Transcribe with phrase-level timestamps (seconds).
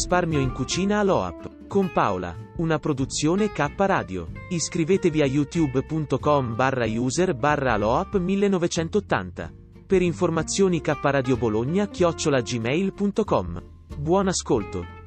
[0.00, 1.66] Risparmio in cucina all'OAP.
[1.66, 4.28] Con Paola, una produzione K Radio.
[4.48, 9.52] Iscrivetevi a youtube.com barra user barra aloap 1980.
[9.86, 13.62] Per informazioni K Radio Bologna chiocciola gmail.com.
[13.98, 14.99] Buon ascolto.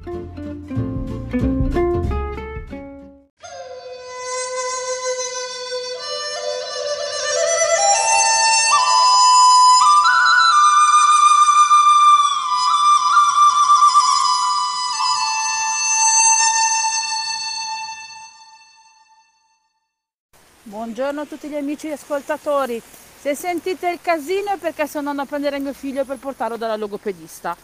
[20.93, 22.79] Buongiorno a tutti gli amici ascoltatori.
[23.19, 26.75] Se sentite il casino è perché sto andando a prendere mio figlio per portarlo dalla
[26.75, 27.57] logopedista.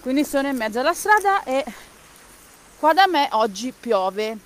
[0.00, 1.64] Quindi sono in mezzo alla strada e
[2.78, 4.38] qua da me oggi piove.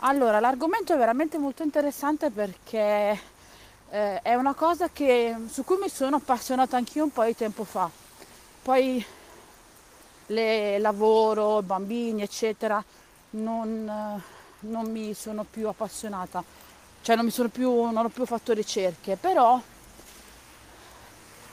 [0.00, 3.18] Allora, l'argomento è veramente molto interessante perché
[3.88, 7.64] eh, è una cosa che, su cui mi sono appassionata anch'io un po' di tempo
[7.64, 7.88] fa.
[8.60, 9.02] Poi
[10.26, 12.84] le lavoro, bambini, eccetera,
[13.30, 14.22] non,
[14.58, 16.59] non mi sono più appassionata
[17.10, 19.60] cioè non mi sono più, non ho più fatto ricerche, però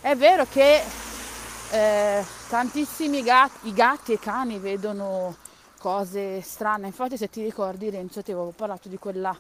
[0.02, 0.84] è vero che
[1.72, 5.36] eh, tantissimi gatti, gatti e cani vedono
[5.80, 6.86] cose strane.
[6.86, 9.36] Infatti se ti ricordi Renzo ti avevo parlato di quella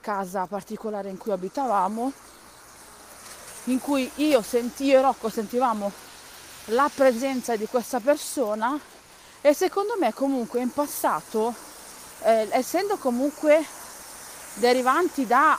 [0.00, 2.12] casa particolare in cui abitavamo,
[3.66, 5.92] in cui io sentivo e Rocco sentivamo
[6.66, 8.76] la presenza di questa persona
[9.40, 11.54] e secondo me comunque in passato,
[12.22, 13.64] eh, essendo comunque
[14.54, 15.58] derivanti da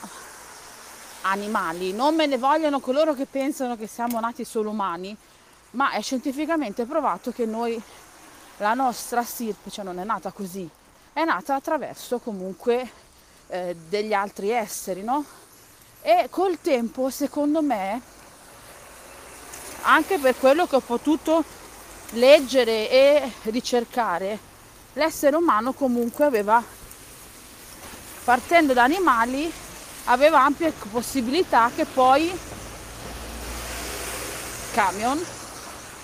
[1.21, 5.15] animali, non me ne vogliono coloro che pensano che siamo nati solo umani,
[5.71, 7.81] ma è scientificamente provato che noi,
[8.57, 10.69] la nostra stirpe, cioè non è nata così,
[11.13, 12.89] è nata attraverso comunque
[13.47, 15.23] eh, degli altri esseri, no?
[16.01, 18.01] E col tempo, secondo me,
[19.83, 21.43] anche per quello che ho potuto
[22.11, 24.37] leggere e ricercare,
[24.93, 26.61] l'essere umano comunque aveva
[28.23, 29.51] partendo da animali
[30.05, 32.31] aveva ampie possibilità che poi
[34.73, 35.23] camion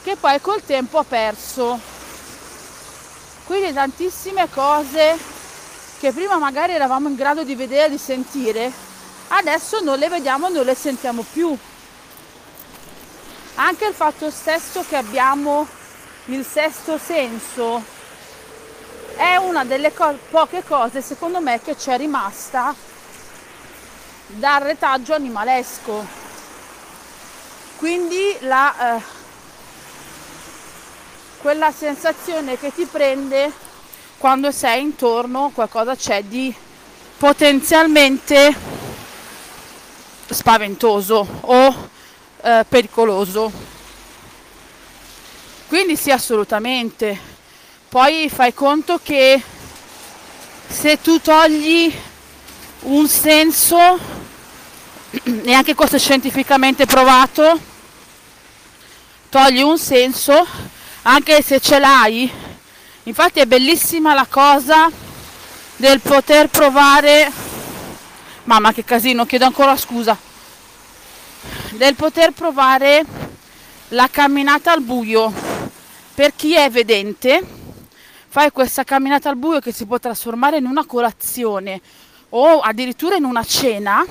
[0.03, 1.79] che poi col tempo ha perso.
[3.45, 5.17] Quindi tantissime cose
[5.99, 8.71] che prima magari eravamo in grado di vedere di sentire
[9.29, 11.55] adesso non le vediamo non le sentiamo più.
[13.55, 15.67] Anche il fatto stesso che abbiamo
[16.25, 17.97] il sesto senso
[19.59, 22.73] una delle co- poche cose secondo me che c'è rimasta
[24.27, 26.05] dal retaggio animalesco.
[27.77, 29.01] Quindi la, eh,
[31.39, 33.51] quella sensazione che ti prende
[34.17, 36.53] quando sei intorno qualcosa c'è di
[37.17, 38.55] potenzialmente
[40.29, 41.89] spaventoso o
[42.41, 43.51] eh, pericoloso.
[45.67, 47.38] Quindi sì assolutamente
[47.89, 49.41] poi fai conto che
[50.67, 51.91] se tu togli
[52.81, 53.97] un senso,
[55.09, 57.59] e anche questo è scientificamente provato,
[59.29, 60.45] togli un senso,
[61.01, 62.31] anche se ce l'hai,
[63.03, 64.91] infatti è bellissima la cosa
[65.75, 67.31] del poter provare,
[68.43, 70.15] mamma che casino, chiedo ancora scusa,
[71.71, 73.03] del poter provare
[73.89, 75.57] la camminata al buio.
[76.13, 77.57] Per chi è vedente
[78.31, 81.81] fai questa camminata al buio che si può trasformare in una colazione
[82.29, 84.05] o addirittura in una cena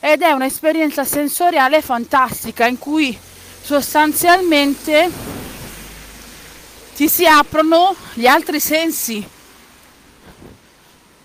[0.00, 3.16] ed è un'esperienza sensoriale fantastica in cui
[3.60, 5.10] sostanzialmente
[6.96, 9.28] ti si aprono gli altri sensi.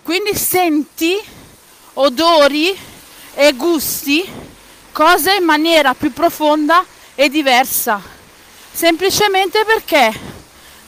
[0.02, 1.18] Quindi senti
[1.94, 2.76] odori
[3.34, 4.22] e gusti
[4.92, 6.84] cose in maniera più profonda
[7.14, 8.02] e diversa,
[8.70, 10.35] semplicemente perché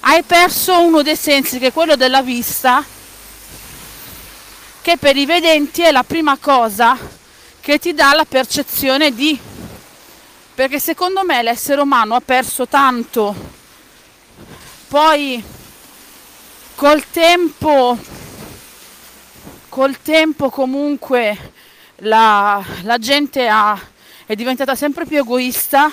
[0.00, 2.84] hai perso uno dei sensi che è quello della vista
[4.88, 6.96] perché per i vedenti è la prima cosa
[7.60, 9.38] che ti dà la percezione di.
[10.54, 13.34] Perché secondo me l'essere umano ha perso tanto.
[14.88, 15.44] Poi
[16.74, 17.98] col tempo
[19.68, 21.52] col tempo comunque
[21.96, 23.78] la, la gente ha,
[24.24, 25.90] è diventata sempre più egoista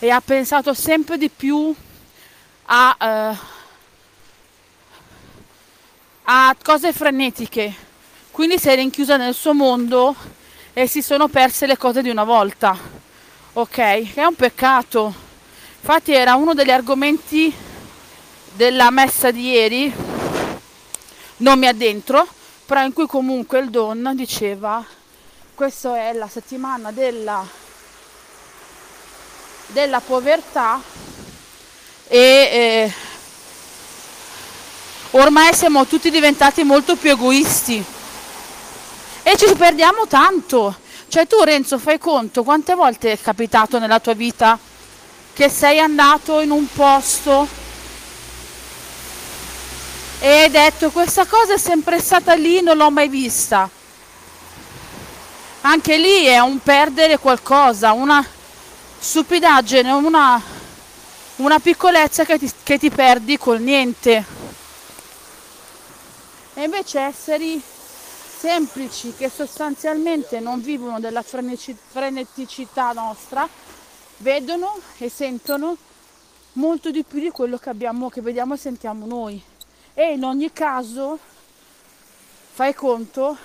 [0.00, 1.72] e ha pensato sempre di più
[2.66, 3.36] a, eh,
[6.24, 7.74] a cose frenetiche.
[8.30, 10.14] Quindi si è rinchiusa nel suo mondo
[10.72, 12.76] e si sono perse le cose di una volta.
[13.54, 14.14] Ok?
[14.14, 15.14] È un peccato.
[15.80, 17.54] Infatti era uno degli argomenti
[18.52, 19.94] della messa di ieri.
[21.38, 22.28] Non mi addentro
[22.66, 24.84] però in cui comunque il Don diceva
[25.54, 27.46] questa è la settimana della,
[29.68, 30.80] della povertà
[32.08, 32.92] e eh,
[35.12, 37.84] ormai siamo tutti diventati molto più egoisti
[39.22, 40.76] e ci perdiamo tanto
[41.08, 44.58] cioè tu Renzo fai conto quante volte è capitato nella tua vita
[45.32, 47.64] che sei andato in un posto
[50.18, 53.68] e hai detto questa cosa è sempre stata lì, non l'ho mai vista.
[55.60, 58.24] Anche lì è un perdere qualcosa, una
[58.98, 60.40] stupidaggine, una,
[61.36, 64.24] una piccolezza che ti, che ti perdi col niente.
[66.54, 67.62] E invece esseri
[68.38, 73.48] semplici che sostanzialmente non vivono della freneticità nostra,
[74.18, 75.76] vedono e sentono
[76.52, 79.42] molto di più di quello che, abbiamo, che vediamo e sentiamo noi
[79.98, 81.18] e in ogni caso
[82.52, 83.36] fai conto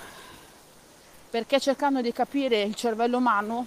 [1.30, 3.66] perché cercando di capire il cervello umano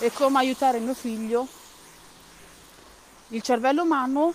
[0.00, 1.46] e come aiutare mio figlio,
[3.30, 4.32] il cervello umano,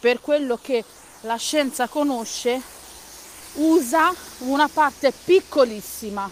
[0.00, 0.84] per quello che
[1.22, 2.60] la scienza conosce,
[3.54, 6.30] usa una parte piccolissima.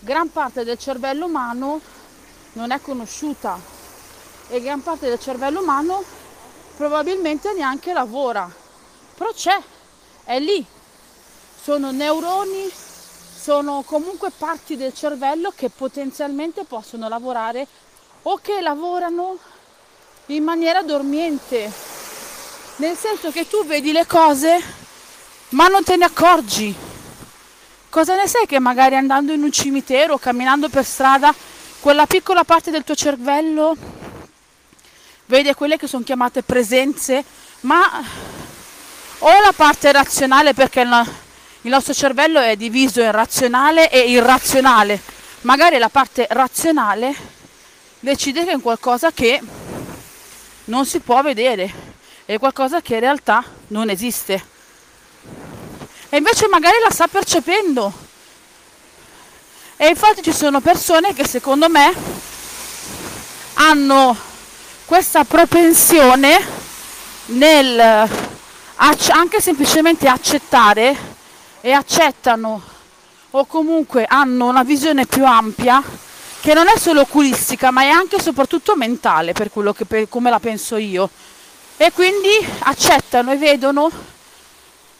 [0.00, 1.80] Gran parte del cervello umano
[2.54, 3.58] non è conosciuta
[4.48, 6.02] e gran parte del cervello umano
[6.76, 8.60] probabilmente neanche lavora
[9.22, 9.56] però c'è,
[10.24, 10.64] è lì.
[11.62, 17.66] Sono neuroni, sono comunque parti del cervello che potenzialmente possono lavorare
[18.22, 19.38] o che lavorano
[20.26, 21.70] in maniera dormiente.
[22.76, 24.80] Nel senso che tu vedi le cose
[25.50, 26.74] ma non te ne accorgi.
[27.88, 31.34] Cosa ne sai che magari andando in un cimitero camminando per strada,
[31.80, 33.76] quella piccola parte del tuo cervello
[35.26, 37.24] vede quelle che sono chiamate presenze,
[37.60, 38.02] ma
[39.18, 45.00] o la parte razionale perché il nostro cervello è diviso in razionale e irrazionale.
[45.42, 47.14] Magari la parte razionale
[48.00, 49.40] decide che è qualcosa che
[50.64, 51.72] non si può vedere,
[52.24, 54.44] è qualcosa che in realtà non esiste.
[56.08, 57.92] E invece magari la sta percependo.
[59.76, 61.92] E infatti ci sono persone che secondo me
[63.54, 64.16] hanno
[64.84, 66.38] questa propensione
[67.26, 68.08] nel
[69.10, 70.96] anche semplicemente accettare
[71.60, 72.60] e accettano
[73.30, 75.82] o comunque hanno una visione più ampia
[76.42, 80.08] che non è solo oculistica ma è anche e soprattutto mentale per quello che per,
[80.08, 81.08] come la penso io.
[81.76, 83.88] E quindi accettano e vedono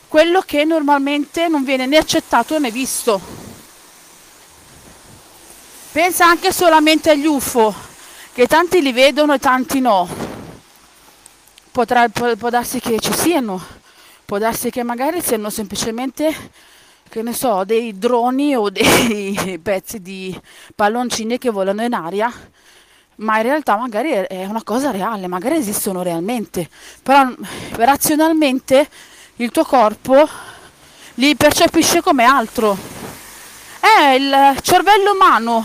[0.07, 3.21] quello che normalmente non viene né accettato né visto.
[5.91, 7.75] Pensa anche solamente agli UFO
[8.33, 10.09] che tanti li vedono e tanti no.
[11.73, 13.61] Potrà, può, può darsi che ci siano,
[14.25, 16.33] può darsi che magari siano semplicemente
[17.13, 20.35] che ne so, dei droni o dei pezzi di
[20.75, 22.33] palloncini che volano in aria,
[23.17, 26.71] ma in realtà magari è una cosa reale, magari esistono realmente,
[27.03, 27.31] però
[27.73, 28.89] razionalmente
[29.37, 30.27] il tuo corpo
[31.17, 32.75] li percepisce come altro.
[33.79, 35.63] È il cervello umano,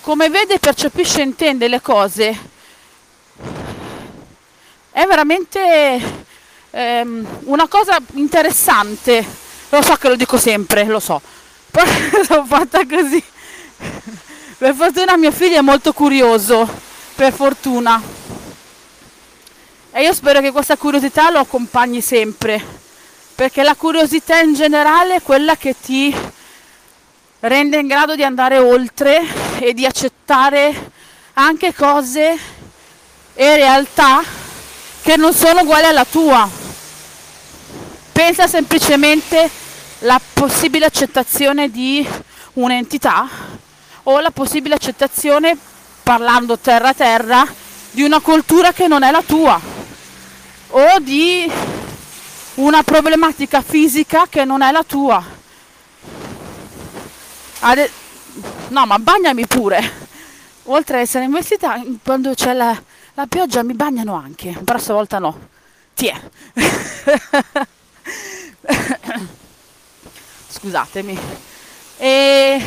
[0.00, 2.52] come vede, percepisce e intende le cose
[4.92, 6.00] è veramente
[6.70, 9.42] ehm, una cosa interessante.
[9.74, 11.20] Lo so che lo dico sempre, lo so.
[11.68, 11.84] Però
[12.24, 13.20] sono fatta così.
[14.56, 16.68] Per fortuna mio figlio è molto curioso,
[17.16, 18.00] per fortuna.
[19.90, 22.64] E io spero che questa curiosità lo accompagni sempre,
[23.34, 26.14] perché la curiosità in generale è quella che ti
[27.40, 29.26] rende in grado di andare oltre
[29.58, 30.92] e di accettare
[31.32, 32.38] anche cose
[33.34, 34.22] e realtà
[35.02, 36.48] che non sono uguali alla tua.
[38.12, 39.62] Pensa semplicemente
[40.04, 42.06] alla possibile accettazione di
[42.54, 43.26] un'entità
[44.02, 45.56] o la possibile accettazione,
[46.02, 47.46] parlando terra a terra,
[47.90, 49.58] di una cultura che non è la tua
[50.68, 51.50] o di
[52.56, 55.24] una problematica fisica che non è la tua.
[57.60, 57.90] Ade-
[58.68, 60.02] no, ma bagnami pure.
[60.64, 62.78] Oltre ad essere investita, quando c'è la,
[63.14, 65.48] la pioggia mi bagnano anche, però stavolta no.
[65.94, 66.20] Tiè.
[70.56, 71.18] Scusatemi.
[71.96, 72.62] E,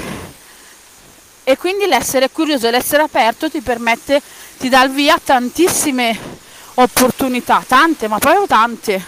[1.43, 4.21] e quindi l'essere curioso e l'essere aperto ti permette,
[4.57, 6.17] ti dà il via a tantissime
[6.75, 9.01] opportunità, tante, ma proprio tante.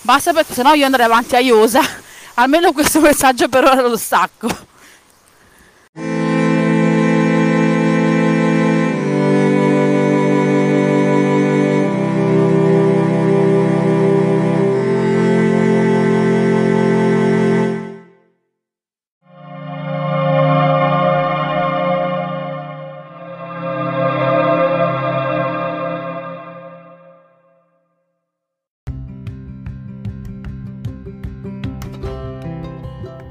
[0.00, 1.82] Basta perché sennò io andrei avanti a Iosa.
[2.34, 4.48] Almeno questo messaggio per ora lo stacco.